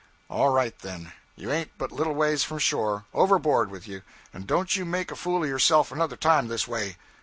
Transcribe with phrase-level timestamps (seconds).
[0.31, 1.11] 'All right, then.
[1.35, 3.05] You ain't but little ways from shore.
[3.13, 4.01] Overboard with you,
[4.33, 6.97] and don't you make a fool of yourself another time this way.